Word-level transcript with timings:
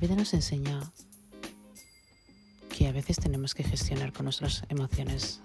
vida 0.00 0.16
nos 0.16 0.32
enseña 0.32 0.80
que 2.76 2.88
a 2.88 2.92
veces 2.92 3.18
tenemos 3.18 3.54
que 3.54 3.62
gestionar 3.62 4.12
con 4.12 4.24
nuestras 4.24 4.64
emociones 4.70 5.40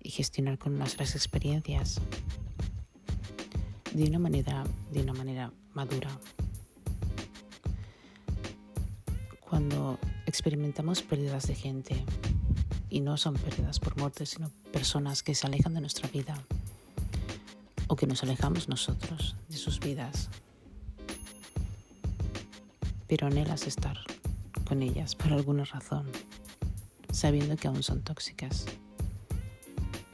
y 0.00 0.10
gestionar 0.10 0.58
con 0.58 0.78
nuestras 0.78 1.16
experiencias 1.16 2.00
de 3.92 4.04
una 4.04 4.20
manera, 4.20 4.64
de 4.92 5.02
una 5.02 5.12
manera 5.12 5.52
madura. 5.74 6.08
Cuando 9.40 9.98
experimentamos 10.26 11.02
pérdidas 11.02 11.48
de 11.48 11.56
gente, 11.56 12.04
y 12.90 13.00
no 13.00 13.16
son 13.16 13.34
pérdidas 13.34 13.80
por 13.80 13.96
muerte, 13.96 14.26
sino 14.26 14.50
personas 14.72 15.22
que 15.22 15.34
se 15.34 15.46
alejan 15.46 15.74
de 15.74 15.80
nuestra 15.80 16.08
vida 16.08 16.34
o 17.86 17.96
que 17.96 18.06
nos 18.06 18.22
alejamos 18.22 18.68
nosotros 18.68 19.36
de 19.48 19.56
sus 19.56 19.80
vidas, 19.80 20.28
pero 23.10 23.26
anhelas 23.26 23.66
estar 23.66 23.98
con 24.68 24.82
ellas 24.82 25.16
por 25.16 25.32
alguna 25.32 25.64
razón, 25.64 26.06
sabiendo 27.10 27.56
que 27.56 27.66
aún 27.66 27.82
son 27.82 28.02
tóxicas. 28.02 28.66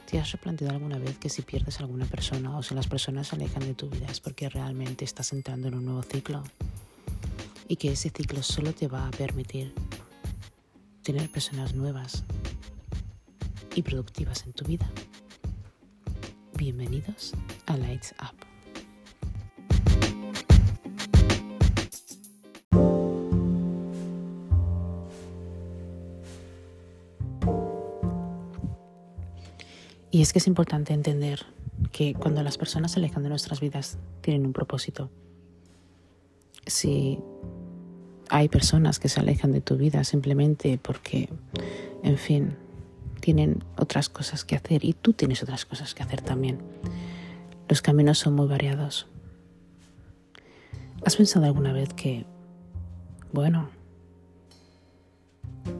¿Te 0.09 0.17
has 0.19 0.31
replanteado 0.31 0.73
alguna 0.73 0.97
vez 0.97 1.15
que 1.19 1.29
si 1.29 1.43
pierdes 1.43 1.79
a 1.79 1.83
alguna 1.83 2.07
persona 2.07 2.57
o 2.57 2.63
si 2.63 2.73
las 2.73 2.87
personas 2.87 3.27
se 3.27 3.35
alejan 3.35 3.61
de 3.61 3.75
tu 3.75 3.87
vida 3.87 4.07
es 4.09 4.19
porque 4.19 4.49
realmente 4.49 5.05
estás 5.05 5.31
entrando 5.31 5.67
en 5.67 5.75
un 5.75 5.85
nuevo 5.85 6.01
ciclo? 6.01 6.41
Y 7.67 7.75
que 7.75 7.91
ese 7.91 8.09
ciclo 8.09 8.41
solo 8.41 8.73
te 8.73 8.87
va 8.87 9.07
a 9.07 9.11
permitir 9.11 9.75
tener 11.03 11.29
personas 11.29 11.75
nuevas 11.75 12.23
y 13.75 13.83
productivas 13.83 14.43
en 14.47 14.53
tu 14.53 14.65
vida. 14.65 14.89
Bienvenidos 16.55 17.33
a 17.67 17.77
Lights 17.77 18.15
Up. 18.23 18.36
Y 30.17 30.23
es 30.23 30.33
que 30.33 30.39
es 30.39 30.47
importante 30.47 30.95
entender 30.95 31.45
que 31.91 32.15
cuando 32.15 32.41
las 32.41 32.57
personas 32.57 32.93
se 32.93 32.99
alejan 32.99 33.21
de 33.21 33.29
nuestras 33.29 33.59
vidas 33.59 33.99
tienen 34.21 34.47
un 34.47 34.51
propósito. 34.51 35.11
Si 36.65 37.19
hay 38.27 38.49
personas 38.49 38.97
que 38.97 39.09
se 39.09 39.19
alejan 39.19 39.51
de 39.51 39.61
tu 39.61 39.77
vida 39.77 40.03
simplemente 40.03 40.79
porque, 40.81 41.29
en 42.01 42.17
fin, 42.17 42.55
tienen 43.21 43.63
otras 43.77 44.09
cosas 44.09 44.43
que 44.43 44.55
hacer 44.55 44.83
y 44.85 44.93
tú 44.93 45.13
tienes 45.13 45.43
otras 45.43 45.67
cosas 45.67 45.93
que 45.93 46.01
hacer 46.01 46.21
también. 46.21 46.57
Los 47.69 47.83
caminos 47.83 48.17
son 48.17 48.33
muy 48.33 48.47
variados. 48.47 49.05
¿Has 51.05 51.15
pensado 51.15 51.45
alguna 51.45 51.73
vez 51.73 51.93
que, 51.93 52.25
bueno, 53.31 53.69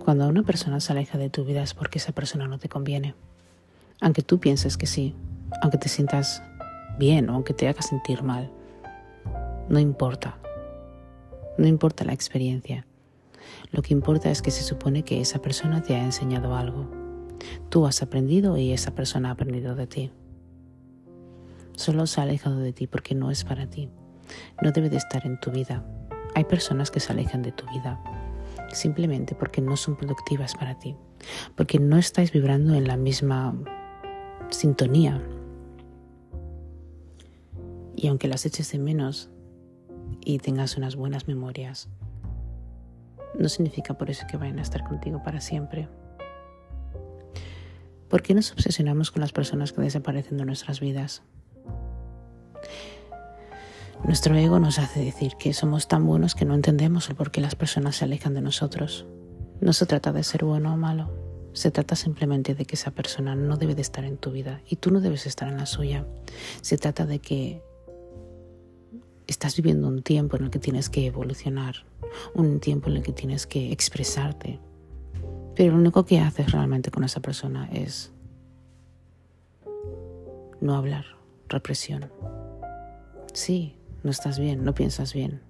cuando 0.06 0.28
una 0.28 0.44
persona 0.44 0.80
se 0.80 0.92
aleja 0.92 1.18
de 1.18 1.32
tu 1.32 1.44
vida 1.44 1.64
es 1.64 1.74
porque 1.74 1.98
esa 1.98 2.12
persona 2.12 2.48
no 2.48 2.60
te 2.60 2.70
conviene? 2.70 3.16
Aunque 4.02 4.22
tú 4.22 4.40
pienses 4.40 4.78
que 4.78 4.88
sí, 4.88 5.16
aunque 5.62 5.78
te 5.78 5.90
sientas 5.90 6.44
bien 6.98 7.30
o 7.30 7.34
aunque 7.34 7.54
te 7.54 7.68
haga 7.68 7.82
sentir 7.82 8.24
mal. 8.24 8.52
No 9.70 9.80
importa. 9.80 10.38
No 11.58 11.68
importa 11.68 12.06
la 12.06 12.14
experiencia. 12.14 12.86
Lo 13.72 13.82
que 13.82 13.94
importa 13.94 14.30
es 14.30 14.42
que 14.42 14.52
se 14.52 14.64
supone 14.64 15.04
que 15.04 15.20
esa 15.22 15.40
persona 15.40 15.82
te 15.82 15.96
ha 15.96 16.04
enseñado 16.04 16.56
algo. 16.56 16.90
Tú 17.70 17.86
has 17.86 18.02
aprendido 18.02 18.58
y 18.58 18.72
esa 18.72 18.92
persona 18.96 19.30
ha 19.30 19.34
aprendido 19.34 19.76
de 19.76 19.88
ti. 19.88 20.12
Solo 21.76 22.08
se 22.08 22.20
ha 22.20 22.24
alejado 22.24 22.60
de 22.60 22.74
ti 22.74 22.88
porque 22.88 23.16
no 23.16 23.32
es 23.32 23.44
para 23.44 23.68
ti. 23.68 23.90
No 24.62 24.72
debe 24.72 24.90
de 24.90 24.98
estar 24.98 25.26
en 25.26 25.40
tu 25.40 25.52
vida. 25.52 25.86
Hay 26.36 26.44
personas 26.44 26.92
que 26.92 27.00
se 27.00 27.12
alejan 27.12 27.42
de 27.42 27.52
tu 27.52 27.66
vida 27.70 28.00
simplemente 28.72 29.36
porque 29.36 29.62
no 29.62 29.78
son 29.78 29.96
productivas 29.96 30.56
para 30.56 30.78
ti, 30.78 30.96
porque 31.56 31.80
no 31.80 31.98
estáis 31.98 32.32
vibrando 32.32 32.76
en 32.76 32.88
la 32.88 32.98
misma 32.98 33.56
sintonía. 34.50 35.22
Y 37.96 38.08
aunque 38.08 38.28
las 38.28 38.46
eches 38.46 38.72
de 38.72 38.80
menos 38.80 39.30
y 40.22 40.40
tengas 40.40 40.78
unas 40.78 40.96
buenas 40.96 41.28
memorias, 41.28 41.90
no 43.38 43.50
significa 43.50 43.96
por 43.96 44.10
eso 44.10 44.26
que 44.30 44.38
vayan 44.38 44.60
a 44.60 44.62
estar 44.62 44.84
contigo 44.84 45.22
para 45.24 45.42
siempre. 45.42 45.88
¿Por 48.10 48.22
qué 48.22 48.34
nos 48.34 48.52
obsesionamos 48.52 49.12
con 49.12 49.22
las 49.22 49.34
personas 49.34 49.74
que 49.74 49.82
desaparecen 49.82 50.38
de 50.38 50.46
nuestras 50.46 50.80
vidas? 50.80 51.24
Nuestro 54.04 54.36
ego 54.36 54.60
nos 54.60 54.80
hace 54.80 55.04
decir 55.04 55.34
que 55.38 55.54
somos 55.54 55.88
tan 55.88 56.06
buenos 56.06 56.36
que 56.36 56.46
no 56.46 56.54
entendemos 56.54 57.10
el 57.10 57.16
por 57.16 57.32
qué 57.32 57.42
las 57.42 57.56
personas 57.56 57.98
se 57.98 58.06
alejan 58.06 58.34
de 58.34 58.42
nosotros. 58.42 59.06
No 59.60 59.74
se 59.74 59.86
trata 59.86 60.14
de 60.14 60.24
ser 60.24 60.46
bueno 60.46 60.74
o 60.74 60.78
malo, 60.78 61.27
se 61.58 61.72
trata 61.72 61.96
simplemente 61.96 62.54
de 62.54 62.66
que 62.66 62.76
esa 62.76 62.92
persona 62.92 63.36
no 63.36 63.58
debe 63.58 63.74
de 63.74 63.82
estar 63.82 64.04
en 64.04 64.18
tu 64.18 64.32
vida 64.32 64.62
y 64.70 64.76
tú 64.76 64.92
no 64.92 65.02
debes 65.02 65.26
estar 65.26 65.48
en 65.48 65.58
la 65.58 65.66
suya. 65.66 66.06
Se 66.62 66.78
trata 66.78 67.08
de 67.08 67.18
que 67.18 67.64
estás 69.26 69.56
viviendo 69.56 69.88
un 69.88 70.04
tiempo 70.04 70.38
en 70.38 70.44
el 70.44 70.50
que 70.52 70.60
tienes 70.60 70.88
que 70.88 71.08
evolucionar, 71.08 71.86
un 72.36 72.60
tiempo 72.60 72.90
en 72.90 72.98
el 72.98 73.04
que 73.04 73.12
tienes 73.12 73.48
que 73.48 73.72
expresarte. 73.72 74.60
Pero 75.56 75.74
lo 75.74 75.80
único 75.80 76.06
que 76.06 76.20
haces 76.20 76.52
realmente 76.52 76.92
con 76.92 77.04
esa 77.04 77.22
persona 77.22 77.68
es 77.74 78.12
no 80.62 80.76
hablar, 80.76 81.06
represión. 81.50 82.12
Sí, 83.34 83.76
no 84.04 84.12
estás 84.12 84.38
bien, 84.38 84.64
no 84.64 84.76
piensas 84.76 85.12
bien, 85.12 85.42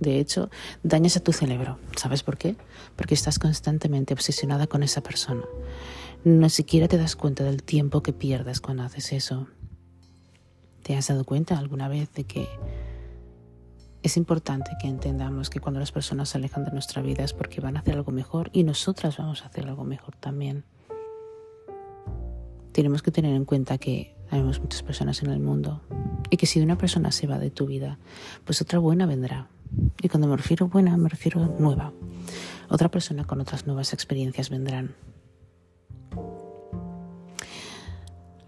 de 0.00 0.20
hecho, 0.20 0.50
dañas 0.82 1.16
a 1.16 1.20
tu 1.20 1.32
cerebro. 1.32 1.78
¿Sabes 1.96 2.22
por 2.22 2.38
qué? 2.38 2.56
Porque 2.96 3.14
estás 3.14 3.38
constantemente 3.38 4.14
obsesionada 4.14 4.66
con 4.66 4.82
esa 4.82 5.02
persona. 5.02 5.44
No 6.24 6.48
siquiera 6.48 6.88
te 6.88 6.98
das 6.98 7.16
cuenta 7.16 7.44
del 7.44 7.62
tiempo 7.62 8.02
que 8.02 8.12
pierdes 8.12 8.60
cuando 8.60 8.84
haces 8.84 9.12
eso. 9.12 9.48
¿Te 10.82 10.96
has 10.96 11.08
dado 11.08 11.24
cuenta 11.24 11.58
alguna 11.58 11.88
vez 11.88 12.12
de 12.12 12.24
que 12.24 12.48
es 14.02 14.16
importante 14.16 14.70
que 14.80 14.86
entendamos 14.86 15.50
que 15.50 15.60
cuando 15.60 15.80
las 15.80 15.92
personas 15.92 16.28
se 16.28 16.38
alejan 16.38 16.64
de 16.64 16.70
nuestra 16.70 17.02
vida 17.02 17.24
es 17.24 17.32
porque 17.32 17.60
van 17.60 17.76
a 17.76 17.80
hacer 17.80 17.94
algo 17.94 18.12
mejor 18.12 18.50
y 18.52 18.62
nosotras 18.62 19.16
vamos 19.18 19.42
a 19.42 19.46
hacer 19.46 19.66
algo 19.66 19.84
mejor 19.84 20.14
también? 20.16 20.64
Tenemos 22.72 23.02
que 23.02 23.10
tener 23.10 23.34
en 23.34 23.44
cuenta 23.44 23.78
que 23.78 24.14
hay 24.30 24.42
muchas 24.42 24.82
personas 24.82 25.22
en 25.22 25.30
el 25.30 25.40
mundo 25.40 25.82
y 26.30 26.36
que 26.36 26.46
si 26.46 26.60
una 26.60 26.78
persona 26.78 27.10
se 27.10 27.26
va 27.26 27.38
de 27.38 27.50
tu 27.50 27.66
vida, 27.66 27.98
pues 28.44 28.62
otra 28.62 28.78
buena 28.78 29.06
vendrá 29.06 29.48
y 30.02 30.08
cuando 30.08 30.28
me 30.28 30.36
refiero 30.36 30.68
buena, 30.68 30.96
me 30.96 31.08
refiero 31.08 31.54
nueva. 31.58 31.92
Otra 32.68 32.90
persona 32.90 33.24
con 33.24 33.40
otras 33.40 33.66
nuevas 33.66 33.92
experiencias 33.92 34.50
vendrán. 34.50 34.94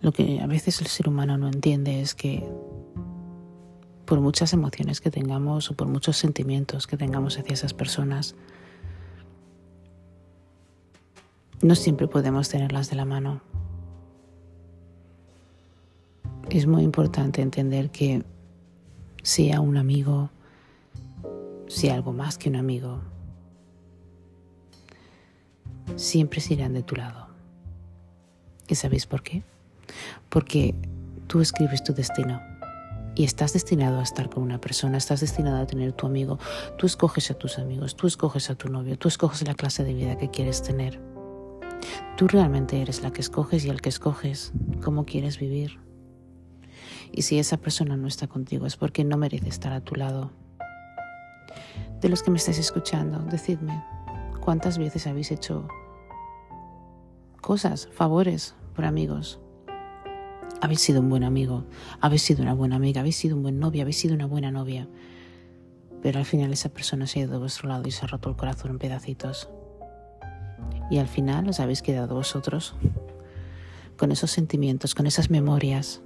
Lo 0.01 0.13
que 0.13 0.41
a 0.41 0.47
veces 0.47 0.81
el 0.81 0.87
ser 0.87 1.09
humano 1.09 1.37
no 1.37 1.49
entiende 1.49 2.01
es 2.01 2.15
que 2.15 2.47
por 4.07 4.21
muchas 4.21 4.53
emociones 4.53 5.01
que 5.01 5.11
tengamos 5.11 5.71
o 5.71 5.75
por 5.75 5.87
muchos 5.87 6.17
sentimientos 6.17 6.87
que 6.87 6.97
tengamos 6.97 7.39
hacia 7.39 7.53
esas 7.53 7.75
personas, 7.75 8.35
no 11.63 11.75
siempre 11.75 12.09
podemos 12.09 12.49
tenerlas 12.49 12.91
de 12.91 12.97
la 12.97 13.05
mano. 13.05 13.43
Es 16.49 16.67
muy 16.67 16.83
importante 16.83 17.43
entender 17.43 17.91
que 17.91 18.25
sea 19.23 19.61
un 19.61 19.77
amigo, 19.77 20.31
sea 21.71 21.95
algo 21.95 22.13
más 22.13 22.37
que 22.37 22.49
un 22.49 22.57
amigo, 22.57 23.01
siempre 25.95 26.41
se 26.41 26.55
irán 26.55 26.75
de 26.75 26.83
tu 26.83 26.97
lado. 26.97 27.29
¿Y 28.69 28.75
sabéis 28.75 29.07
por 29.07 29.23
qué? 29.23 29.45
Porque 30.29 30.75
tú 31.29 31.41
escribes 31.41 31.85
tu 31.85 31.95
destino 31.95 32.41
y 33.15 33.23
estás 33.23 33.53
destinado 33.53 34.01
a 34.01 34.03
estar 34.03 34.31
con 34.31 34.43
una 34.43 34.61
persona, 34.61 34.99
estás 34.99 35.21
destinado 35.21 35.63
a 35.63 35.67
tener 35.67 35.93
tu 35.93 36.07
amigo, 36.07 36.39
tú 36.77 36.87
escoges 36.87 37.31
a 37.31 37.35
tus 37.35 37.59
amigos, 37.59 37.95
tú 37.97 38.09
escoges 38.09 38.51
a 38.51 38.57
tu 38.57 38.69
novio, 38.69 38.99
tú 38.99 39.07
escoges 39.07 39.47
la 39.47 39.55
clase 39.55 39.85
de 39.85 39.95
vida 39.95 40.19
que 40.19 40.29
quieres 40.29 40.63
tener. 40.63 41.01
Tú 42.17 42.27
realmente 42.27 42.83
eres 42.83 43.03
la 43.03 43.13
que 43.13 43.21
escoges 43.21 43.65
y 43.65 43.69
el 43.71 43.81
que 43.81 43.89
escoges 43.89 44.53
cómo 44.83 45.07
quieres 45.07 45.39
vivir. 45.39 45.79
Y 47.13 47.23
si 47.23 47.39
esa 47.39 47.59
persona 47.59 47.97
no 47.97 48.09
está 48.09 48.27
contigo 48.27 48.67
es 48.67 48.77
porque 48.77 49.05
no 49.05 49.17
merece 49.17 49.49
estar 49.49 49.73
a 49.73 49.81
tu 49.81 49.95
lado 49.95 50.33
de 52.01 52.09
los 52.09 52.23
que 52.23 52.31
me 52.31 52.39
estáis 52.39 52.59
escuchando, 52.59 53.19
decidme, 53.31 53.83
¿cuántas 54.41 54.79
veces 54.79 55.07
habéis 55.07 55.31
hecho 55.31 55.69
cosas, 57.41 57.89
favores 57.93 58.55
por 58.75 58.85
amigos? 58.85 59.41
Habéis 60.61 60.81
sido 60.81 61.01
un 61.01 61.09
buen 61.09 61.25
amigo, 61.25 61.65
habéis 62.01 62.23
sido 62.23 62.43
una 62.43 62.55
buena 62.55 62.77
amiga, 62.77 63.01
habéis 63.01 63.17
sido 63.17 63.37
un 63.37 63.43
buen 63.43 63.59
novio, 63.59 63.83
habéis 63.83 63.99
sido 63.99 64.15
una 64.15 64.27
buena 64.27 64.51
novia. 64.51 64.89
Pero 66.03 66.19
al 66.19 66.25
final 66.25 66.53
esa 66.53 66.69
persona 66.69 67.07
se 67.07 67.21
ha 67.21 67.23
ido 67.25 67.37
a 67.37 67.39
vuestro 67.39 67.69
lado 67.69 67.87
y 67.87 67.91
se 67.91 68.05
ha 68.05 68.09
roto 68.09 68.29
el 68.29 68.37
corazón 68.37 68.73
en 68.73 68.79
pedacitos. 68.79 69.49
Y 70.91 70.99
al 70.99 71.09
final 71.09 71.49
os 71.49 71.61
habéis 71.61 71.83
quedado 71.83 72.15
vosotros 72.15 72.75
con 73.97 74.13
esos 74.13 74.31
sentimientos, 74.31 74.95
con 74.95 75.07
esas 75.07 75.31
memorias 75.31 76.03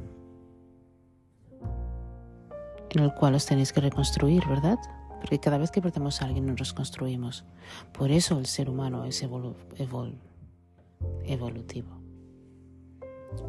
en 2.98 3.04
el 3.04 3.14
cual 3.14 3.34
os 3.34 3.46
tenéis 3.46 3.72
que 3.72 3.80
reconstruir, 3.80 4.46
¿verdad? 4.48 4.78
Porque 5.24 5.40
cada 5.40 5.56
vez 5.56 5.70
que 5.70 5.80
perdemos 5.80 6.20
a 6.20 6.26
alguien 6.26 6.44
nos 6.44 6.58
reconstruimos. 6.58 7.46
Por 7.94 8.10
eso 8.10 8.38
el 8.38 8.44
ser 8.44 8.68
humano 8.68 9.06
es 9.06 9.22
evolutivo. 9.22 10.20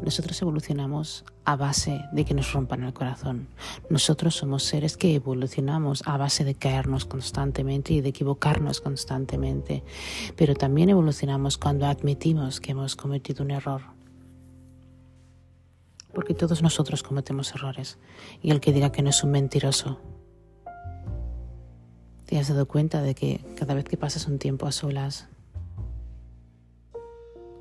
Nosotros 0.02 0.40
evolucionamos 0.40 1.26
a 1.44 1.54
base 1.56 2.00
de 2.12 2.24
que 2.24 2.32
nos 2.32 2.50
rompan 2.54 2.82
el 2.82 2.94
corazón. 2.94 3.48
Nosotros 3.90 4.34
somos 4.36 4.62
seres 4.62 4.96
que 4.96 5.14
evolucionamos 5.14 6.02
a 6.06 6.16
base 6.16 6.44
de 6.44 6.54
caernos 6.54 7.04
constantemente 7.04 7.92
y 7.92 8.00
de 8.00 8.08
equivocarnos 8.08 8.80
constantemente. 8.80 9.84
Pero 10.34 10.54
también 10.54 10.88
evolucionamos 10.88 11.58
cuando 11.58 11.84
admitimos 11.84 12.58
que 12.58 12.70
hemos 12.72 12.96
cometido 12.96 13.44
un 13.44 13.50
error. 13.50 13.82
Porque 16.14 16.32
todos 16.32 16.62
nosotros 16.62 17.02
cometemos 17.02 17.54
errores. 17.54 17.98
Y 18.40 18.50
el 18.50 18.60
que 18.60 18.72
diga 18.72 18.92
que 18.92 19.02
no 19.02 19.10
es 19.10 19.22
un 19.22 19.32
mentiroso. 19.32 20.00
¿Te 22.26 22.38
has 22.38 22.48
dado 22.48 22.66
cuenta 22.66 23.02
de 23.02 23.14
que 23.14 23.40
cada 23.56 23.74
vez 23.74 23.84
que 23.84 23.96
pasas 23.96 24.26
un 24.26 24.38
tiempo 24.38 24.66
a 24.66 24.72
solas 24.72 25.28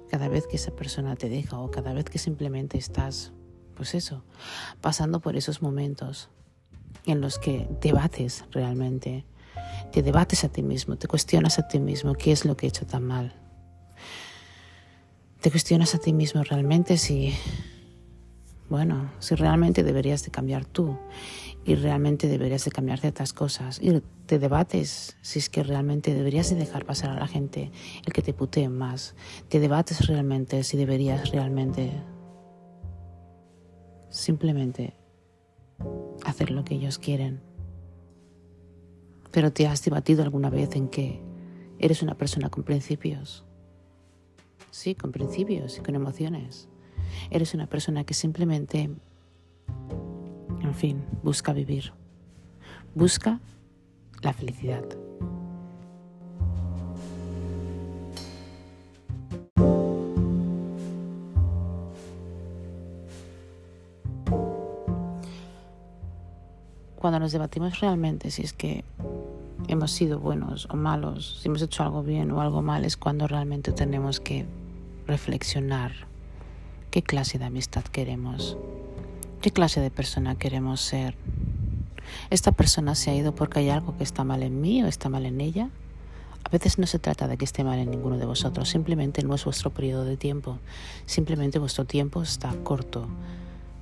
cada 0.10 0.30
vez 0.30 0.48
que 0.48 0.56
esa 0.56 0.72
persona 0.72 1.18
te 1.18 1.28
deja 1.28 1.60
o 1.60 1.70
cada 1.72 1.94
vez 1.94 2.06
que 2.06 2.20
simplemente 2.20 2.78
estás, 2.78 3.34
pues 3.76 3.96
eso, 3.96 4.24
pasando 4.80 5.20
por 5.20 5.36
esos 5.36 5.62
momentos 5.62 6.30
en 7.06 7.20
los 7.20 7.38
que 7.38 7.68
debates 7.82 8.46
realmente, 8.52 9.26
te 9.92 10.02
debates 10.04 10.44
a 10.46 10.50
ti 10.50 10.64
mismo, 10.64 10.96
te 10.96 11.08
cuestionas 11.08 11.60
a 11.60 11.68
ti 11.68 11.80
mismo 11.80 12.14
qué 12.14 12.32
es 12.32 12.46
lo 12.46 12.56
que 12.56 12.66
he 12.66 12.70
hecho 12.70 12.86
tan 12.86 13.04
mal. 13.04 13.34
Te 15.42 15.52
cuestionas 15.52 15.94
a 15.96 15.98
ti 15.98 16.14
mismo 16.14 16.44
realmente 16.44 16.98
si, 16.98 17.34
bueno, 18.70 19.12
si 19.20 19.36
realmente 19.36 19.84
deberías 19.84 20.24
de 20.24 20.32
cambiar 20.32 20.66
tú 20.66 20.98
y 21.64 21.76
realmente 21.76 22.28
deberías 22.28 22.66
de 22.66 22.72
cambiar 22.72 23.00
ciertas 23.00 23.32
cosas 23.32 23.80
y 23.82 24.02
te 24.26 24.40
debates 24.40 25.18
si 25.22 25.40
es 25.40 25.50
que 25.50 25.62
realmente 25.62 26.14
deberías 26.14 26.50
de 26.50 26.56
dejar 26.56 26.86
pasar 26.86 27.12
a 27.12 27.20
la 27.20 27.28
gente 27.28 27.72
el 28.06 28.14
que 28.14 28.24
te 28.24 28.34
putee 28.34 28.70
más, 28.70 29.16
te 29.50 29.60
debates 29.60 30.08
realmente 30.08 30.64
si 30.64 30.78
deberías 30.78 31.30
realmente 31.30 31.92
simplemente 34.10 34.96
hacer 36.24 36.50
lo 36.50 36.64
que 36.66 36.76
ellos 36.76 36.98
quieren. 36.98 37.42
Pero 39.32 39.52
te 39.52 39.68
has 39.68 39.84
debatido 39.84 40.24
alguna 40.24 40.50
vez 40.50 40.76
en 40.76 40.88
que 40.88 41.22
eres 41.78 42.02
una 42.02 42.16
persona 42.16 42.50
con 42.50 42.64
principios. 42.64 43.46
Sí, 44.72 44.96
con 44.96 45.12
principios 45.12 45.78
y 45.78 45.82
con 45.82 45.96
emociones. 45.96 46.70
Eres 47.30 47.54
una 47.54 47.68
persona 47.68 48.04
que 48.04 48.14
simplemente 48.14 48.90
en 50.66 50.74
fin, 50.74 51.06
busca 51.24 51.54
vivir. 51.54 51.94
Busca 52.96 53.40
la 54.22 54.34
felicidad. 54.34 54.84
Cuando 66.96 67.20
nos 67.20 67.32
debatimos 67.32 67.80
realmente 67.80 68.32
si 68.32 68.42
es 68.42 68.54
que 68.54 68.84
hemos 69.68 69.92
sido 69.92 70.20
buenos 70.20 70.68
o 70.72 70.76
malos, 70.76 71.40
si 71.42 71.48
hemos 71.48 71.62
hecho 71.62 71.84
algo 71.84 72.02
bien 72.02 72.32
o 72.32 72.42
algo 72.42 72.64
mal, 72.64 72.84
es 72.84 72.98
cuando 72.98 73.28
realmente 73.28 73.72
tenemos 73.72 74.20
que 74.20 74.46
reflexionar 75.06 76.15
qué 76.96 77.04
clase 77.04 77.38
de 77.38 77.44
amistad 77.44 77.84
queremos, 77.84 78.56
¿Qué 79.42 79.52
clase 79.52 79.82
de 79.82 79.92
persona 79.92 80.36
queremos 80.36 80.80
ser? 80.80 81.18
¿Esta 82.30 82.54
persona 82.54 82.96
se 82.96 83.12
ha 83.12 83.16
ido 83.16 83.36
porque 83.36 83.60
hay 83.60 83.70
algo 83.70 83.98
que 83.98 84.06
está 84.06 84.24
mal 84.24 84.44
en 84.44 84.62
mí 84.62 84.82
o 84.82 84.88
está 84.88 85.10
mal 85.10 85.26
en 85.26 85.42
ella? 85.42 85.70
A 86.46 86.48
veces 86.48 86.80
no 86.80 86.88
se 86.88 86.98
trata 86.98 87.28
de 87.28 87.36
que 87.36 87.44
esté 87.44 87.66
mal 87.66 87.80
en 87.80 87.92
ninguno 87.92 88.18
de 88.18 88.26
vosotros, 88.26 88.70
simplemente 88.70 89.24
no 89.24 89.36
es 89.36 89.44
vuestro 89.44 89.72
periodo 89.72 90.06
de 90.06 90.16
tiempo, 90.16 90.58
simplemente 91.06 91.60
vuestro 91.60 91.84
tiempo 91.84 92.22
está 92.22 92.56
corto. 92.64 93.10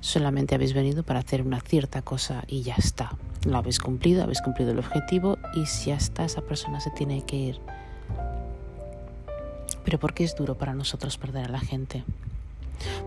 Solamente 0.00 0.56
habéis 0.56 0.74
venido 0.74 1.04
para 1.04 1.20
hacer 1.20 1.42
una 1.42 1.60
cierta 1.60 2.02
cosa 2.02 2.42
y 2.48 2.62
ya 2.62 2.74
está. 2.74 3.16
Lo 3.46 3.58
habéis 3.58 3.78
cumplido, 3.78 4.24
habéis 4.24 4.42
cumplido 4.42 4.72
el 4.72 4.80
objetivo 4.80 5.38
y 5.54 5.66
si 5.66 5.90
ya 5.90 5.96
está, 5.96 6.24
esa 6.24 6.42
persona 6.42 6.80
se 6.80 6.90
tiene 6.90 7.22
que 7.24 7.36
ir. 7.36 7.60
Pero 9.84 10.00
¿por 10.00 10.14
qué 10.14 10.24
es 10.24 10.34
duro 10.34 10.58
para 10.58 10.74
nosotros 10.74 11.16
perder 11.16 11.44
a 11.44 11.52
la 11.52 11.60
gente? 11.60 12.02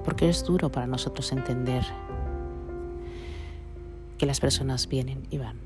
¿Por 0.04 0.16
qué 0.16 0.30
es 0.30 0.44
duro 0.44 0.72
para 0.72 0.88
nosotros 0.88 1.32
entender 1.32 1.84
que 4.18 4.26
las 4.26 4.40
personas 4.40 4.88
vienen 4.88 5.28
y 5.30 5.38
van. 5.38 5.58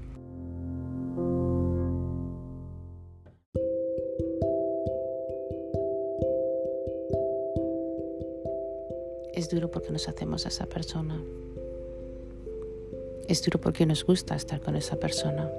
Es 9.34 9.50
duro 9.50 9.72
porque 9.72 9.92
nos 9.92 10.08
hacemos 10.08 10.46
a 10.46 10.50
esa 10.50 10.66
persona. 10.66 11.20
Es 13.28 13.44
duro 13.44 13.62
porque 13.62 13.86
nos 13.86 14.04
gusta 14.04 14.36
estar 14.36 14.60
con 14.60 14.76
esa 14.76 14.98
persona. 14.98 15.50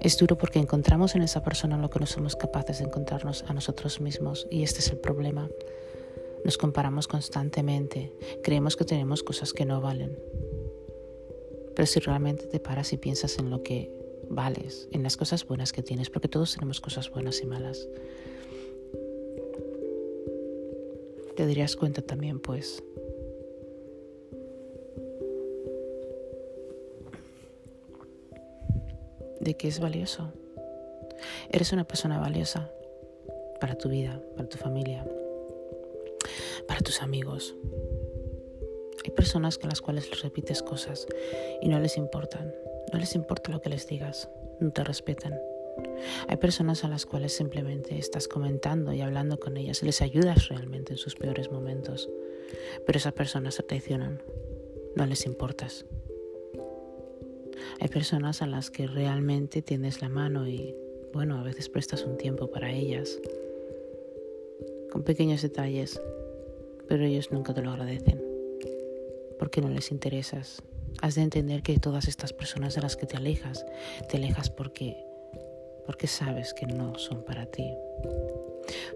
Es 0.00 0.16
duro 0.16 0.38
porque 0.38 0.58
encontramos 0.58 1.14
en 1.14 1.22
esa 1.22 1.42
persona 1.42 1.76
lo 1.76 1.90
que 1.90 2.00
no 2.00 2.06
somos 2.06 2.36
capaces 2.36 2.78
de 2.78 2.84
encontrarnos 2.84 3.44
a 3.48 3.52
nosotros 3.52 4.00
mismos 4.00 4.46
y 4.50 4.62
este 4.62 4.78
es 4.78 4.88
el 4.90 4.98
problema. 4.98 5.48
Nos 6.44 6.56
comparamos 6.56 7.08
constantemente, 7.08 8.12
creemos 8.42 8.76
que 8.76 8.84
tenemos 8.84 9.22
cosas 9.22 9.52
que 9.52 9.64
no 9.64 9.80
valen, 9.80 10.18
pero 11.74 11.86
si 11.86 12.00
realmente 12.00 12.46
te 12.46 12.58
paras 12.58 12.92
y 12.92 12.96
piensas 12.96 13.38
en 13.38 13.50
lo 13.50 13.62
que 13.62 13.90
vales, 14.28 14.88
en 14.92 15.02
las 15.02 15.16
cosas 15.16 15.46
buenas 15.46 15.72
que 15.72 15.82
tienes, 15.82 16.10
porque 16.10 16.28
todos 16.28 16.54
tenemos 16.54 16.80
cosas 16.80 17.10
buenas 17.10 17.40
y 17.42 17.46
malas, 17.46 17.88
te 21.36 21.46
darías 21.46 21.76
cuenta 21.76 22.02
también, 22.02 22.40
pues, 22.40 22.82
de 29.40 29.56
que 29.56 29.68
es 29.68 29.78
valioso. 29.80 30.32
Eres 31.50 31.72
una 31.72 31.84
persona 31.84 32.18
valiosa 32.18 32.70
para 33.60 33.76
tu 33.76 33.88
vida, 33.88 34.20
para 34.36 34.48
tu 34.48 34.58
familia, 34.58 35.06
para 36.68 36.80
tus 36.80 37.02
amigos, 37.02 37.56
hay 39.04 39.10
personas 39.10 39.58
con 39.58 39.70
las 39.70 39.80
cuales 39.80 40.10
les 40.10 40.22
repites 40.22 40.62
cosas 40.62 41.06
y 41.62 41.68
no 41.68 41.80
les 41.80 41.96
importan. 41.96 42.54
No 42.92 42.98
les 42.98 43.14
importa 43.14 43.50
lo 43.50 43.60
que 43.60 43.70
les 43.70 43.86
digas. 43.86 44.28
No 44.60 44.70
te 44.70 44.84
respetan. 44.84 45.38
Hay 46.28 46.36
personas 46.36 46.84
a 46.84 46.88
las 46.88 47.06
cuales 47.06 47.32
simplemente 47.32 47.96
estás 47.98 48.28
comentando 48.28 48.92
y 48.92 49.00
hablando 49.00 49.38
con 49.38 49.56
ellas 49.56 49.82
les 49.82 50.02
ayudas 50.02 50.48
realmente 50.48 50.92
en 50.92 50.98
sus 50.98 51.14
peores 51.14 51.50
momentos. 51.50 52.10
Pero 52.84 52.98
esas 52.98 53.12
personas 53.12 53.54
se 53.54 53.62
traicionan. 53.62 54.22
No 54.94 55.06
les 55.06 55.26
importas. 55.26 55.86
Hay 57.80 57.88
personas 57.88 58.42
a 58.42 58.46
las 58.46 58.70
que 58.70 58.86
realmente 58.86 59.62
tienes 59.62 60.02
la 60.02 60.08
mano 60.08 60.48
y, 60.48 60.74
bueno, 61.12 61.38
a 61.38 61.42
veces 61.42 61.68
prestas 61.68 62.04
un 62.04 62.16
tiempo 62.16 62.50
para 62.50 62.72
ellas. 62.72 63.20
Con 64.90 65.02
pequeños 65.02 65.42
detalles. 65.42 66.00
Pero 66.88 67.04
ellos 67.04 67.30
nunca 67.30 67.54
te 67.54 67.62
lo 67.62 67.70
agradecen 67.70 68.22
porque 69.38 69.60
no 69.60 69.68
les 69.68 69.92
interesas. 69.92 70.62
Has 71.00 71.14
de 71.14 71.22
entender 71.22 71.62
que 71.62 71.78
todas 71.78 72.08
estas 72.08 72.32
personas 72.32 72.74
de 72.74 72.82
las 72.82 72.96
que 72.96 73.06
te 73.06 73.16
alejas, 73.16 73.64
te 74.08 74.16
alejas 74.16 74.50
porque 74.50 74.96
porque 75.88 76.06
sabes 76.06 76.52
que 76.52 76.66
no 76.66 76.98
son 76.98 77.22
para 77.22 77.46
ti. 77.46 77.74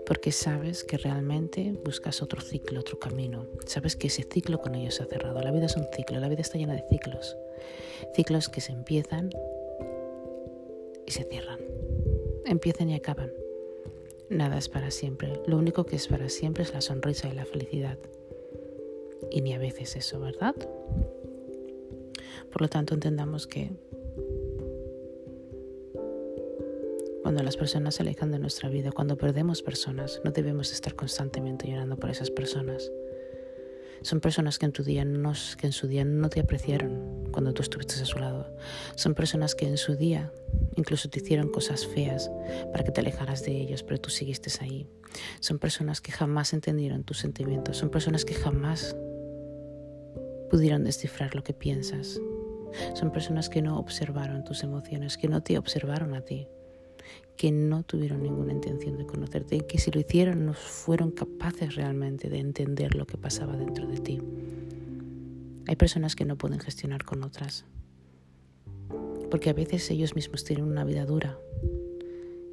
Porque 0.06 0.30
sabes 0.30 0.84
que 0.84 0.98
realmente 0.98 1.72
buscas 1.82 2.20
otro 2.20 2.42
ciclo, 2.42 2.80
otro 2.80 2.98
camino. 2.98 3.46
Sabes 3.64 3.96
que 3.96 4.08
ese 4.08 4.24
ciclo 4.30 4.60
con 4.60 4.74
ellos 4.74 4.96
se 4.96 5.04
ha 5.04 5.06
cerrado. 5.06 5.40
La 5.40 5.50
vida 5.52 5.64
es 5.64 5.76
un 5.76 5.86
ciclo, 5.90 6.20
la 6.20 6.28
vida 6.28 6.42
está 6.42 6.58
llena 6.58 6.74
de 6.74 6.84
ciclos. 6.90 7.38
Ciclos 8.14 8.50
que 8.50 8.60
se 8.60 8.72
empiezan 8.72 9.30
y 11.06 11.12
se 11.12 11.24
cierran. 11.24 11.60
Empiezan 12.44 12.90
y 12.90 12.94
acaban. 12.94 13.32
Nada 14.32 14.58
es 14.58 14.68
para 14.68 14.90
siempre. 14.90 15.40
Lo 15.46 15.58
único 15.58 15.84
que 15.84 15.96
es 15.96 16.08
para 16.08 16.28
siempre 16.28 16.64
es 16.64 16.72
la 16.72 16.80
sonrisa 16.80 17.28
y 17.28 17.32
la 17.32 17.44
felicidad 17.44 17.98
y 19.30 19.40
ni 19.40 19.54
a 19.54 19.58
veces 19.58 19.96
eso, 19.96 20.20
¿verdad? 20.20 20.54
Por 22.50 22.62
lo 22.62 22.68
tanto, 22.68 22.94
entendamos 22.94 23.46
que 23.46 23.70
cuando 27.22 27.42
las 27.42 27.56
personas 27.56 27.94
se 27.94 28.02
alejan 28.02 28.30
de 28.30 28.38
nuestra 28.38 28.68
vida, 28.68 28.92
cuando 28.92 29.16
perdemos 29.16 29.62
personas, 29.62 30.20
no 30.24 30.32
debemos 30.32 30.72
estar 30.72 30.94
constantemente 30.94 31.68
llorando 31.68 31.96
por 31.96 32.10
esas 32.10 32.30
personas. 32.30 32.90
Son 34.02 34.20
personas 34.20 34.58
que 34.58 34.66
en, 34.66 34.72
tu 34.72 34.82
día 34.82 35.04
no, 35.04 35.32
que 35.56 35.66
en 35.66 35.72
su 35.72 35.86
día 35.86 36.04
no 36.04 36.28
te 36.28 36.40
apreciaron 36.40 37.30
cuando 37.32 37.52
tú 37.52 37.62
estuviste 37.62 37.94
a 37.94 38.04
su 38.04 38.18
lado. 38.18 38.54
Son 38.94 39.14
personas 39.14 39.54
que 39.54 39.66
en 39.66 39.78
su 39.78 39.96
día 39.96 40.32
incluso 40.76 41.08
te 41.08 41.20
hicieron 41.20 41.50
cosas 41.50 41.86
feas 41.86 42.30
para 42.72 42.84
que 42.84 42.90
te 42.90 43.00
alejaras 43.00 43.44
de 43.44 43.52
ellos, 43.52 43.82
pero 43.82 44.00
tú 44.00 44.10
seguiste 44.10 44.50
ahí. 44.60 44.86
Son 45.40 45.58
personas 45.58 46.00
que 46.00 46.12
jamás 46.12 46.52
entendieron 46.52 47.04
tus 47.04 47.18
sentimientos. 47.18 47.76
Son 47.76 47.90
personas 47.90 48.24
que 48.24 48.34
jamás 48.34 48.96
pudieron 50.50 50.84
descifrar 50.84 51.34
lo 51.34 51.42
que 51.42 51.54
piensas. 51.54 52.20
Son 52.94 53.10
personas 53.12 53.48
que 53.48 53.62
no 53.62 53.78
observaron 53.78 54.44
tus 54.44 54.62
emociones, 54.62 55.16
que 55.16 55.28
no 55.28 55.42
te 55.42 55.58
observaron 55.58 56.14
a 56.14 56.22
ti, 56.22 56.48
que 57.36 57.50
no 57.50 57.82
tuvieron 57.82 58.22
ninguna 58.22 58.52
intención 58.52 58.96
de 58.96 59.06
conocerte 59.06 59.56
y 59.56 59.60
que 59.62 59.78
si 59.78 59.90
lo 59.90 60.00
hicieron 60.00 60.46
no 60.46 60.54
fueron 60.54 61.10
capaces 61.10 61.74
realmente 61.74 62.28
de 62.28 62.38
entender 62.38 62.94
lo 62.94 63.06
que 63.06 63.16
pasaba 63.16 63.56
dentro 63.56 63.86
de 63.86 63.98
ti. 63.98 64.20
Hay 65.66 65.76
personas 65.76 66.16
que 66.16 66.24
no 66.24 66.36
pueden 66.36 66.60
gestionar 66.60 67.04
con 67.04 67.22
otras, 67.22 67.64
porque 69.30 69.50
a 69.50 69.54
veces 69.54 69.90
ellos 69.90 70.14
mismos 70.14 70.44
tienen 70.44 70.66
una 70.66 70.84
vida 70.84 71.04
dura 71.04 71.38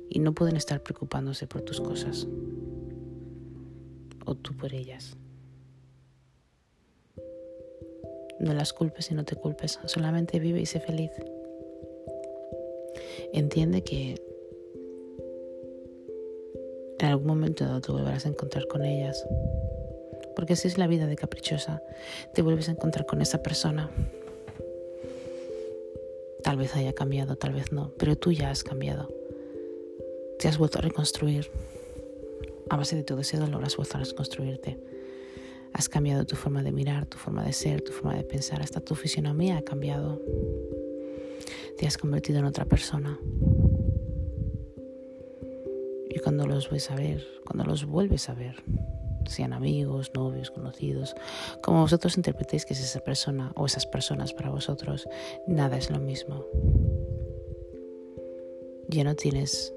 y 0.09 0.19
no 0.19 0.33
pueden 0.33 0.55
estar 0.55 0.81
preocupándose 0.81 1.45
por 1.45 1.61
tus 1.61 1.81
cosas 1.81 2.27
o 4.25 4.35
tú 4.35 4.55
por 4.55 4.73
ellas. 4.73 5.17
No 8.39 8.53
las 8.53 8.71
culpes 8.71 9.11
y 9.11 9.15
no 9.15 9.25
te 9.25 9.35
culpes, 9.35 9.79
solamente 9.85 10.39
vive 10.39 10.61
y 10.61 10.65
sé 10.65 10.79
feliz. 10.79 11.11
Entiende 13.33 13.83
que 13.83 14.15
en 17.05 17.11
algún 17.11 17.27
momento 17.27 17.65
dado 17.65 17.81
te 17.81 17.91
volverás 17.91 18.25
a 18.25 18.29
encontrar 18.29 18.67
con 18.67 18.83
ellas, 18.85 19.25
porque 20.35 20.53
así 20.53 20.67
es 20.67 20.77
la 20.77 20.87
vida 20.87 21.07
de 21.07 21.15
caprichosa, 21.15 21.81
te 22.33 22.41
vuelves 22.41 22.69
a 22.69 22.71
encontrar 22.71 23.05
con 23.05 23.21
esa 23.21 23.41
persona. 23.41 23.89
Tal 26.43 26.57
vez 26.57 26.75
haya 26.75 26.93
cambiado, 26.93 27.35
tal 27.35 27.53
vez 27.53 27.71
no, 27.71 27.91
pero 27.97 28.15
tú 28.15 28.31
ya 28.31 28.49
has 28.49 28.63
cambiado. 28.63 29.09
Te 30.39 30.47
has 30.47 30.57
vuelto 30.57 30.79
a 30.79 30.81
reconstruir. 30.81 31.51
A 32.69 32.77
base 32.77 32.95
de 32.95 33.03
todo 33.03 33.19
ese 33.19 33.37
dolor 33.37 33.63
has 33.65 33.75
vuelto 33.75 33.97
a 33.97 34.01
reconstruirte. 34.01 34.79
Has 35.73 35.89
cambiado 35.89 36.25
tu 36.25 36.35
forma 36.35 36.63
de 36.63 36.71
mirar, 36.71 37.05
tu 37.05 37.17
forma 37.17 37.43
de 37.43 37.53
ser, 37.53 37.81
tu 37.81 37.91
forma 37.91 38.15
de 38.15 38.23
pensar, 38.23 38.61
hasta 38.61 38.79
tu 38.79 38.95
fisionomía 38.95 39.57
ha 39.57 39.61
cambiado. 39.61 40.21
Te 41.77 41.87
has 41.87 41.97
convertido 41.97 42.39
en 42.39 42.45
otra 42.45 42.65
persona. 42.65 43.19
Cuando 46.29 46.45
los 46.45 46.69
ves 46.69 46.91
a 46.91 46.95
ver, 46.95 47.25
cuando 47.43 47.63
los 47.63 47.85
vuelves 47.85 48.29
a 48.29 48.35
ver, 48.35 48.61
sean 49.25 49.51
amigos, 49.51 50.11
novios, 50.13 50.51
conocidos, 50.51 51.15
como 51.63 51.81
vosotros 51.81 52.17
interpretéis 52.17 52.67
que 52.67 52.73
es 52.73 52.81
esa 52.81 52.99
persona 52.99 53.51
o 53.55 53.65
esas 53.65 53.87
personas 53.87 54.31
para 54.31 54.51
vosotros, 54.51 55.09
nada 55.47 55.75
es 55.75 55.89
lo 55.89 55.97
mismo. 55.97 56.45
Ya 58.89 59.03
no 59.03 59.15
tienes 59.15 59.73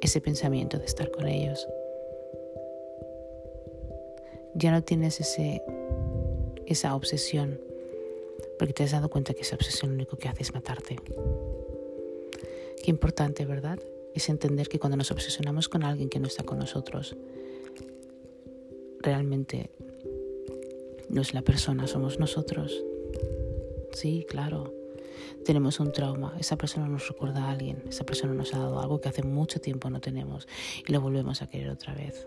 ese 0.00 0.20
pensamiento 0.20 0.78
de 0.78 0.84
estar 0.84 1.10
con 1.10 1.26
ellos 1.26 1.66
ya 4.54 4.70
no 4.70 4.84
tienes 4.84 5.18
ese, 5.18 5.60
esa 6.66 6.94
obsesión, 6.94 7.60
porque 8.60 8.74
te 8.74 8.84
has 8.84 8.92
dado 8.92 9.10
cuenta 9.10 9.34
que 9.34 9.40
esa 9.40 9.56
obsesión 9.56 9.90
lo 9.90 9.96
único 9.96 10.18
que 10.18 10.28
hace 10.28 10.44
es 10.44 10.54
matarte. 10.54 11.00
Qué 12.80 12.92
importante, 12.92 13.44
¿verdad? 13.44 13.80
Es 14.14 14.28
entender 14.28 14.68
que 14.68 14.78
cuando 14.78 14.96
nos 14.96 15.10
obsesionamos 15.10 15.68
con 15.68 15.82
alguien 15.82 16.08
que 16.08 16.20
no 16.20 16.26
está 16.26 16.44
con 16.44 16.58
nosotros, 16.58 17.16
realmente 19.00 19.70
no 21.08 21.20
es 21.20 21.34
la 21.34 21.42
persona, 21.42 21.86
somos 21.86 22.18
nosotros. 22.18 22.84
Sí, 23.92 24.24
claro. 24.28 24.72
Tenemos 25.44 25.78
un 25.78 25.92
trauma, 25.92 26.34
esa 26.40 26.56
persona 26.56 26.88
nos 26.88 27.06
recuerda 27.08 27.44
a 27.44 27.50
alguien, 27.50 27.82
esa 27.88 28.04
persona 28.04 28.32
nos 28.34 28.54
ha 28.54 28.58
dado 28.58 28.80
algo 28.80 29.00
que 29.00 29.08
hace 29.08 29.22
mucho 29.22 29.60
tiempo 29.60 29.90
no 29.90 30.00
tenemos 30.00 30.48
y 30.86 30.92
lo 30.92 31.00
volvemos 31.00 31.42
a 31.42 31.46
querer 31.46 31.70
otra 31.70 31.94
vez. 31.94 32.26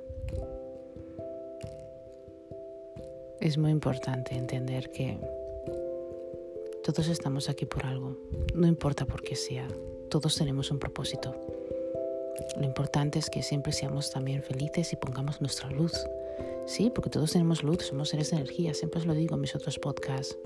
Es 3.40 3.58
muy 3.58 3.72
importante 3.72 4.36
entender 4.36 4.92
que 4.92 5.18
todos 6.84 7.08
estamos 7.08 7.50
aquí 7.50 7.66
por 7.66 7.86
algo, 7.86 8.18
no 8.54 8.68
importa 8.68 9.06
por 9.06 9.22
qué 9.24 9.36
sea, 9.36 9.68
todos 10.10 10.36
tenemos 10.36 10.72
un 10.72 10.80
propósito. 10.80 11.57
Lo 12.58 12.66
importante 12.66 13.20
es 13.20 13.30
que 13.30 13.44
siempre 13.44 13.72
seamos 13.72 14.12
también 14.12 14.42
felices 14.42 14.94
y 14.94 14.96
pongamos 14.96 15.42
nuestra 15.42 15.70
luz. 15.70 16.06
Sí, 16.66 16.92
porque 16.94 17.10
todos 17.10 17.32
tenemos 17.32 17.64
luz, 17.64 17.84
somos 17.84 18.10
seres 18.10 18.32
de 18.32 18.38
energía, 18.38 18.74
siempre 18.74 19.00
os 19.00 19.06
lo 19.06 19.14
digo 19.14 19.36
en 19.36 19.42
mis 19.42 19.56
otros 19.56 19.80
podcasts. 19.80 20.38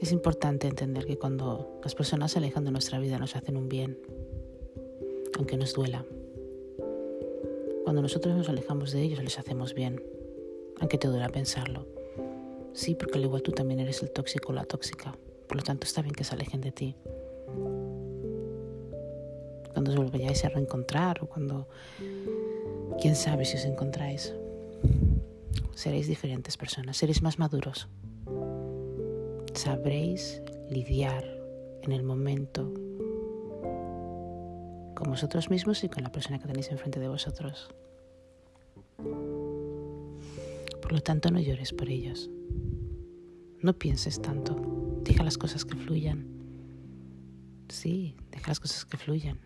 Es 0.00 0.10
importante 0.10 0.66
entender 0.66 1.06
que 1.06 1.16
cuando 1.16 1.80
las 1.82 1.94
personas 1.94 2.32
se 2.32 2.38
alejan 2.38 2.64
de 2.64 2.72
nuestra 2.72 2.98
vida 2.98 3.18
nos 3.18 3.36
hacen 3.36 3.56
un 3.56 3.68
bien, 3.68 3.98
aunque 5.38 5.56
nos 5.56 5.72
duela. 5.74 6.04
Cuando 7.84 8.02
nosotros 8.02 8.36
nos 8.36 8.48
alejamos 8.48 8.92
de 8.92 9.02
ellos 9.02 9.22
les 9.22 9.38
hacemos 9.38 9.74
bien, 9.74 10.02
aunque 10.80 10.98
te 10.98 11.08
duela 11.08 11.28
pensarlo. 11.28 11.86
Sí, 12.72 12.94
porque 12.96 13.18
al 13.18 13.24
igual 13.24 13.42
tú 13.42 13.52
también 13.52 13.80
eres 13.80 14.02
el 14.02 14.10
tóxico 14.10 14.50
o 14.50 14.54
la 14.54 14.64
tóxica, 14.64 15.16
por 15.52 15.58
lo 15.58 15.64
tanto 15.64 15.86
está 15.86 16.00
bien 16.00 16.14
que 16.14 16.24
se 16.24 16.34
alejen 16.34 16.62
de 16.62 16.72
ti. 16.72 16.96
Cuando 19.74 19.90
os 19.90 19.96
volváis 19.98 20.46
a 20.46 20.48
reencontrar 20.48 21.22
o 21.22 21.26
cuando, 21.26 21.68
quién 22.98 23.14
sabe 23.14 23.44
si 23.44 23.58
os 23.58 23.66
encontráis, 23.66 24.34
seréis 25.74 26.06
diferentes 26.06 26.56
personas, 26.56 26.96
seréis 26.96 27.20
más 27.20 27.38
maduros. 27.38 27.86
Sabréis 29.52 30.40
lidiar 30.70 31.22
en 31.82 31.92
el 31.92 32.02
momento 32.02 32.72
con 34.94 35.10
vosotros 35.10 35.50
mismos 35.50 35.84
y 35.84 35.90
con 35.90 36.02
la 36.02 36.10
persona 36.10 36.38
que 36.38 36.46
tenéis 36.46 36.70
enfrente 36.70 36.98
de 36.98 37.08
vosotros. 37.08 37.68
Por 40.80 40.92
lo 40.92 41.02
tanto, 41.02 41.30
no 41.30 41.40
llores 41.40 41.74
por 41.74 41.90
ellos. 41.90 42.30
No 43.60 43.74
pienses 43.74 44.22
tanto. 44.22 44.91
Deja 45.04 45.24
las 45.24 45.36
cosas 45.36 45.64
que 45.64 45.74
fluyan. 45.74 46.26
Sí, 47.68 48.14
deja 48.30 48.48
las 48.48 48.60
cosas 48.60 48.84
que 48.84 48.96
fluyan. 48.96 49.40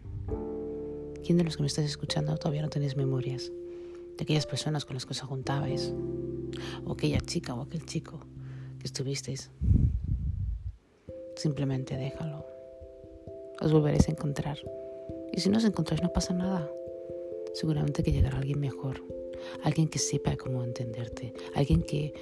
¿Quién 1.25 1.39
de 1.39 1.45
los 1.45 1.57
que 1.57 1.63
me 1.63 1.67
estás 1.67 1.87
escuchando 1.87 2.37
todavía 2.37 2.63
no 2.63 2.69
tenéis 2.69 2.97
memorias 2.97 3.51
de 4.17 4.23
aquellas 4.23 4.47
personas 4.47 4.85
con 4.85 4.95
las 4.95 5.07
que 5.07 5.13
os 5.13 5.21
juntabais? 5.21 5.95
O 6.85 6.93
aquella 6.93 7.21
chica 7.21 7.55
o 7.55 7.63
aquel 7.63 7.87
chico 7.87 8.21
que 8.79 8.87
estuvisteis. 8.87 9.51
Simplemente 11.37 11.97
déjalo. 11.97 12.45
Os 13.61 13.73
volveréis 13.73 14.09
a 14.09 14.13
encontrar. 14.13 14.59
Y 15.33 15.41
si 15.41 15.49
no 15.49 15.57
os 15.57 15.65
encontráis 15.65 16.03
no 16.03 16.13
pasa 16.13 16.35
nada. 16.35 16.71
Seguramente 17.55 18.03
que 18.03 18.13
llegará 18.13 18.37
alguien 18.37 18.61
mejor, 18.61 19.03
alguien 19.65 19.89
que 19.89 19.99
sepa 19.99 20.37
cómo 20.37 20.63
entenderte, 20.63 21.33
alguien 21.55 21.83
que 21.83 22.13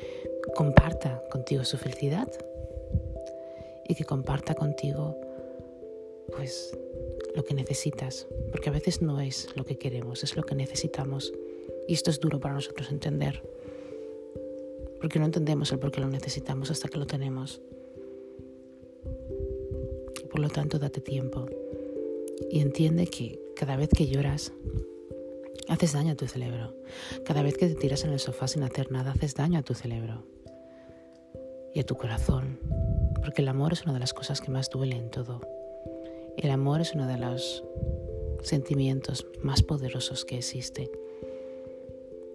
comparta 0.54 1.20
contigo 1.32 1.64
su 1.64 1.76
felicidad 1.76 2.28
y 3.88 3.94
que 3.94 4.04
comparta 4.04 4.54
contigo 4.54 5.18
pues 6.32 6.76
lo 7.34 7.44
que 7.44 7.54
necesitas, 7.54 8.26
porque 8.50 8.70
a 8.70 8.72
veces 8.72 9.02
no 9.02 9.20
es 9.20 9.48
lo 9.56 9.64
que 9.64 9.76
queremos, 9.76 10.22
es 10.24 10.36
lo 10.36 10.42
que 10.42 10.54
necesitamos. 10.54 11.32
Y 11.86 11.94
esto 11.94 12.10
es 12.10 12.20
duro 12.20 12.40
para 12.40 12.54
nosotros 12.54 12.90
entender, 12.90 13.42
porque 15.00 15.18
no 15.18 15.26
entendemos 15.26 15.70
el 15.72 15.78
por 15.78 15.90
qué 15.90 16.00
lo 16.00 16.08
necesitamos 16.08 16.70
hasta 16.70 16.88
que 16.88 16.98
lo 16.98 17.06
tenemos. 17.06 17.60
Por 20.30 20.40
lo 20.40 20.48
tanto, 20.48 20.78
date 20.78 21.00
tiempo 21.00 21.46
y 22.50 22.60
entiende 22.60 23.06
que 23.06 23.40
cada 23.54 23.76
vez 23.76 23.90
que 23.90 24.06
lloras, 24.06 24.52
haces 25.68 25.92
daño 25.92 26.12
a 26.12 26.16
tu 26.16 26.26
cerebro. 26.26 26.74
Cada 27.24 27.42
vez 27.42 27.56
que 27.56 27.68
te 27.68 27.74
tiras 27.74 28.04
en 28.04 28.12
el 28.12 28.20
sofá 28.20 28.48
sin 28.48 28.62
hacer 28.62 28.90
nada, 28.90 29.12
haces 29.12 29.34
daño 29.34 29.58
a 29.58 29.62
tu 29.62 29.74
cerebro 29.74 30.24
y 31.74 31.80
a 31.80 31.86
tu 31.86 31.96
corazón. 31.96 32.58
Porque 33.24 33.40
el 33.40 33.48
amor 33.48 33.72
es 33.72 33.84
una 33.84 33.94
de 33.94 34.00
las 34.00 34.12
cosas 34.12 34.42
que 34.42 34.50
más 34.50 34.68
duele 34.68 34.96
en 34.96 35.08
todo. 35.08 35.40
El 36.36 36.50
amor 36.50 36.82
es 36.82 36.94
uno 36.94 37.06
de 37.06 37.16
los 37.16 37.64
sentimientos 38.42 39.26
más 39.40 39.62
poderosos 39.62 40.26
que 40.26 40.36
existe. 40.36 40.90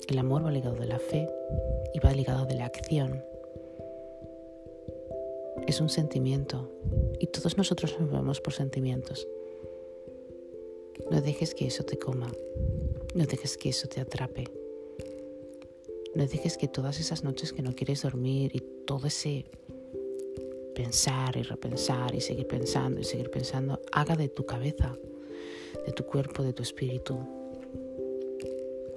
El 0.08 0.18
amor 0.18 0.44
va 0.44 0.52
ligado 0.52 0.78
de 0.78 0.88
la 0.88 0.98
fe 0.98 1.30
y 1.94 2.00
va 2.00 2.12
ligado 2.12 2.48
de 2.48 2.56
la 2.56 2.66
acción. 2.66 3.24
Es 5.68 5.80
un 5.80 5.90
sentimiento 5.90 6.72
y 7.20 7.28
todos 7.28 7.56
nosotros 7.56 7.96
nos 8.00 8.10
movemos 8.10 8.42
por 8.42 8.54
sentimientos. 8.54 9.28
No 11.12 11.22
dejes 11.22 11.54
que 11.54 11.68
eso 11.68 11.84
te 11.84 12.00
coma. 12.00 12.32
No 13.14 13.26
dejes 13.28 13.58
que 13.58 13.70
eso 13.70 13.88
te 13.88 14.02
atrape. 14.02 14.46
No 16.16 16.26
dejes 16.26 16.58
que 16.58 16.68
todas 16.68 17.00
esas 17.00 17.24
noches 17.24 17.54
que 17.54 17.62
no 17.62 17.76
quieres 17.76 18.02
dormir 18.02 18.50
y 18.56 18.62
todo 18.88 19.06
ese 19.06 19.46
pensar 20.80 21.36
y 21.36 21.44
repensar 21.44 22.16
y 22.16 22.22
seguir 22.22 22.48
pensando 22.48 23.02
y 23.02 23.04
seguir 23.04 23.30
pensando 23.30 23.82
haga 23.92 24.16
de 24.16 24.30
tu 24.30 24.46
cabeza, 24.46 24.96
de 25.86 25.92
tu 25.92 26.06
cuerpo, 26.06 26.42
de 26.42 26.54
tu 26.54 26.64
espíritu, 26.64 27.18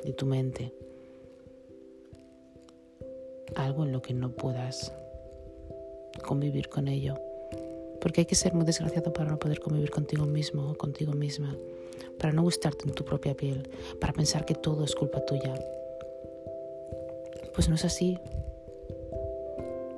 de 0.05 0.13
tu 0.13 0.25
mente 0.25 0.73
algo 3.57 3.85
en 3.85 3.91
lo 3.91 4.01
que 4.01 4.15
no 4.15 4.31
puedas 4.31 4.93
convivir 6.25 6.69
con 6.69 6.87
ello. 6.87 7.17
Porque 8.01 8.21
hay 8.21 8.27
que 8.27 8.37
ser 8.37 8.55
muy 8.55 8.65
desgraciado 8.65 9.13
para 9.13 9.31
no 9.31 9.41
poder 9.41 9.59
convivir 9.59 9.91
contigo 9.91 10.25
mismo 10.25 10.71
o 10.71 10.75
contigo 10.77 11.13
misma 11.13 11.57
para 12.17 12.33
no 12.33 12.43
gustarte 12.43 12.89
en 12.89 12.95
tu 12.95 13.05
propia 13.05 13.35
piel, 13.35 13.69
para 14.01 14.13
pensar 14.13 14.45
que 14.45 14.55
todo 14.55 14.85
es 14.85 14.95
culpa 14.95 15.25
tuya. 15.25 15.55
Pues 17.53 17.69
no 17.69 17.75
es 17.75 17.85
así. 17.85 18.21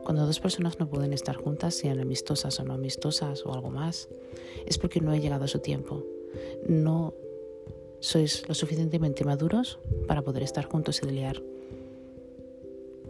Cuando 0.04 0.26
dos 0.26 0.38
personas 0.38 0.78
no 0.78 0.88
pueden 0.88 1.14
estar 1.14 1.34
juntas, 1.36 1.74
sean 1.74 1.98
amistosas 1.98 2.60
o 2.60 2.64
no 2.64 2.74
amistosas 2.74 3.44
o 3.46 3.54
algo 3.54 3.70
más, 3.70 4.08
es 4.66 4.76
porque 4.76 5.00
no 5.00 5.10
ha 5.12 5.16
llegado 5.16 5.48
su 5.48 5.60
tiempo. 5.60 6.04
No 6.68 7.14
sois 8.00 8.46
lo 8.46 8.54
suficientemente 8.54 9.24
maduros 9.24 9.78
para 10.06 10.20
poder 10.20 10.42
estar 10.42 10.66
juntos 10.66 11.00
y 11.02 11.06
lidiar, 11.06 11.42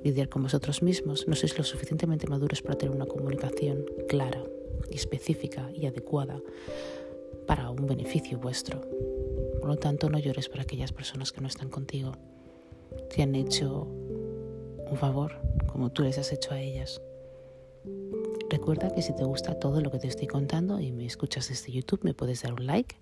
lidiar 0.04 0.28
con 0.28 0.44
vosotros 0.44 0.82
mismos. 0.82 1.26
No 1.26 1.34
sois 1.34 1.58
lo 1.58 1.64
suficientemente 1.64 2.28
maduros 2.28 2.62
para 2.62 2.78
tener 2.78 2.94
una 2.94 3.06
comunicación 3.06 3.84
clara 4.08 4.44
y 4.88 4.94
específica 4.94 5.68
y 5.74 5.86
adecuada 5.86 6.40
para 7.48 7.70
un 7.70 7.86
beneficio 7.86 8.38
vuestro. 8.38 8.80
Por 9.60 9.68
lo 9.68 9.76
tanto, 9.76 10.08
no 10.10 10.18
llores 10.20 10.48
por 10.48 10.60
aquellas 10.60 10.92
personas 10.92 11.32
que 11.32 11.40
no 11.40 11.48
están 11.48 11.70
contigo. 11.70 12.12
Te 13.12 13.22
han 13.22 13.34
hecho 13.34 13.88
un 14.90 14.96
favor 14.96 15.32
como 15.74 15.90
tú 15.90 16.04
les 16.04 16.18
has 16.18 16.32
hecho 16.32 16.52
a 16.52 16.60
ellas. 16.60 17.02
Recuerda 18.48 18.94
que 18.94 19.02
si 19.02 19.12
te 19.12 19.24
gusta 19.24 19.58
todo 19.58 19.80
lo 19.80 19.90
que 19.90 19.98
te 19.98 20.06
estoy 20.06 20.28
contando 20.28 20.78
y 20.78 20.92
me 20.92 21.04
escuchas 21.04 21.48
desde 21.48 21.72
YouTube, 21.72 22.04
me 22.04 22.14
puedes 22.14 22.42
dar 22.42 22.52
un 22.52 22.64
like. 22.64 22.94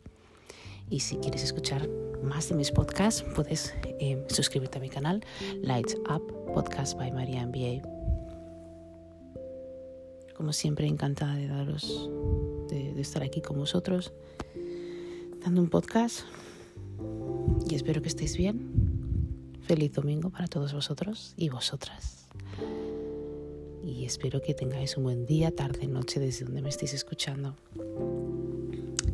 Y 0.89 1.01
si 1.01 1.17
quieres 1.17 1.45
escuchar 1.45 1.87
más 2.23 2.49
de 2.49 2.55
mis 2.55 2.71
podcasts, 2.71 3.27
puedes 3.35 3.75
eh, 4.01 4.25
suscribirte 4.29 4.79
a 4.79 4.81
mi 4.81 4.89
canal 4.89 5.23
Lights 5.61 5.99
Up 6.09 6.27
Podcast 6.55 6.97
by 6.97 7.13
Maria 7.13 7.47
MBA. 7.47 7.83
Como 10.35 10.55
siempre, 10.55 10.87
encantada 10.87 11.35
de 11.35 11.49
daros, 11.49 12.09
de 12.71 12.99
estar 12.99 13.23
aquí 13.23 13.43
con 13.43 13.59
vosotros, 13.59 14.15
dando 15.45 15.61
un 15.61 15.69
podcast. 15.69 16.21
Y 17.69 17.75
espero 17.75 18.01
que 18.01 18.09
estéis 18.09 18.39
bien. 18.39 19.61
Feliz 19.61 19.93
domingo 19.93 20.31
para 20.31 20.47
todos 20.47 20.73
vosotros 20.73 21.35
y 21.37 21.51
vosotras. 21.51 22.22
Y 23.85 24.05
espero 24.05 24.41
que 24.41 24.55
tengáis 24.55 24.97
un 24.97 25.05
buen 25.05 25.27
día, 25.27 25.51
tarde, 25.51 25.87
noche 25.87 26.21
desde 26.21 26.45
donde 26.45 26.63
me 26.63 26.69
estéis 26.69 26.95
escuchando. 26.95 27.57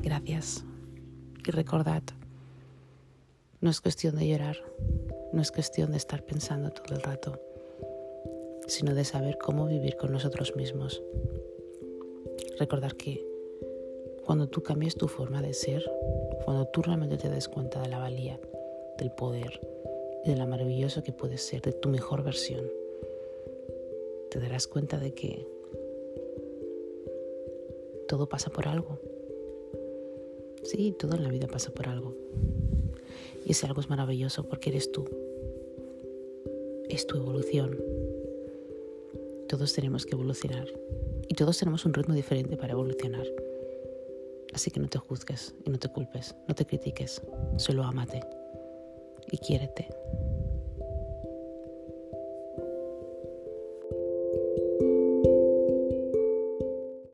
Gracias. 0.02 0.64
Y 1.46 1.50
recordad, 1.50 2.02
no 3.60 3.70
es 3.70 3.80
cuestión 3.80 4.16
de 4.16 4.28
llorar, 4.28 4.56
no 5.32 5.40
es 5.40 5.50
cuestión 5.50 5.90
de 5.92 5.96
estar 5.96 6.25
pensando 6.25 6.70
todo 6.70 6.94
el 6.94 7.02
rato, 7.02 7.40
sino 8.66 8.94
de 8.94 9.04
saber 9.04 9.38
cómo 9.38 9.66
vivir 9.66 9.96
con 9.96 10.12
nosotros 10.12 10.54
mismos. 10.54 11.02
Recordar 12.58 12.96
que 12.96 13.25
cuando 14.25 14.48
tú 14.48 14.62
cambies 14.62 14.96
tu 14.96 15.08
forma 15.08 15.40
de 15.40 15.54
ser, 15.54 15.82
cuando 16.44 16.66
tú 16.66 16.82
realmente 16.82 17.16
te 17.16 17.30
des 17.30 17.48
cuenta 17.48 17.80
de 17.80 17.88
la 17.88 17.98
valía, 17.98 18.38
del 18.98 19.10
poder, 19.12 19.60
y 20.25 20.30
de 20.30 20.37
la 20.37 20.46
maravilloso 20.46 21.02
que 21.02 21.12
puedes 21.12 21.42
ser, 21.42 21.62
de 21.62 21.72
tu 21.72 21.88
mejor 21.88 22.22
versión. 22.22 22.77
Te 24.30 24.40
darás 24.40 24.66
cuenta 24.66 24.99
de 24.99 25.14
que 25.14 25.47
todo 28.08 28.28
pasa 28.28 28.50
por 28.50 28.68
algo. 28.68 28.99
Sí, 30.62 30.94
todo 30.99 31.16
en 31.16 31.25
la 31.25 31.30
vida 31.30 31.47
pasa 31.47 31.70
por 31.70 31.88
algo. 31.88 32.14
Y 33.47 33.52
ese 33.52 33.66
algo 33.66 33.80
es 33.80 33.88
maravilloso 33.88 34.44
porque 34.44 34.70
eres 34.70 34.92
tú. 34.92 35.04
Es 36.88 37.06
tu 37.06 37.16
evolución. 37.16 37.78
Todos 39.49 39.73
tenemos 39.73 40.04
que 40.04 40.14
evolucionar. 40.14 40.68
Y 41.28 41.35
todos 41.35 41.58
tenemos 41.58 41.85
un 41.85 41.94
ritmo 41.94 42.14
diferente 42.14 42.56
para 42.56 42.73
evolucionar. 42.73 43.26
Así 44.52 44.70
que 44.70 44.80
no 44.80 44.88
te 44.88 44.99
juzgues 44.99 45.54
y 45.64 45.70
no 45.70 45.78
te 45.78 45.88
culpes, 45.88 46.35
no 46.49 46.54
te 46.54 46.64
critiques, 46.66 47.23
solo 47.56 47.85
amate 47.85 48.20
y 49.30 49.38
quiérete. 49.38 49.88